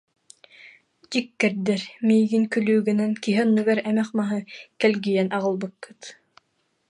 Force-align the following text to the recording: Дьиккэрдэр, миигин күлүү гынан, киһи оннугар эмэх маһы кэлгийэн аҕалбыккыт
Дьиккэрдэр, 1.09 1.81
миигин 2.07 2.45
күлүү 2.53 2.79
гынан, 2.87 3.11
киһи 3.23 3.39
оннугар 3.45 3.79
эмэх 3.89 4.09
маһы 4.17 4.39
кэлгийэн 4.81 5.29
аҕалбыккыт 5.37 6.01